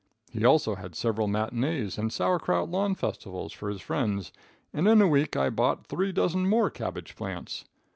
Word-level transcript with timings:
He 0.31 0.43
also 0.43 0.73
had 0.73 0.95
several 0.95 1.27
matinees 1.27 1.99
and 1.99 2.11
sauerkraut 2.11 2.71
lawn 2.71 2.95
festivals 2.95 3.53
for 3.53 3.69
his 3.69 3.83
friends, 3.83 4.33
and 4.73 4.87
in 4.87 4.99
a 4.99 5.07
week 5.07 5.37
I 5.37 5.51
bought 5.51 5.85
three 5.85 6.11
dozen 6.11 6.49
more 6.49 6.71
cabbage 6.71 7.15
plants. 7.15 7.65